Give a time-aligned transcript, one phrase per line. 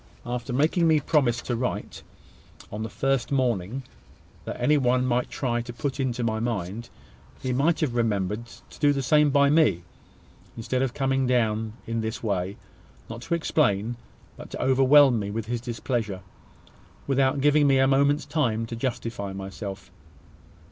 [0.25, 2.01] After making me promise to write,
[2.71, 3.61] on the first doubt
[4.45, 6.89] that any one might try to put into my mind,
[7.39, 9.83] he might have remembered to do the same by me,
[10.57, 12.57] instead of coming down in this way,
[13.11, 13.95] not to explain,
[14.37, 16.21] but to overwhelm me with his displeasure,
[17.05, 19.91] without giving me a moment's time to justify myself.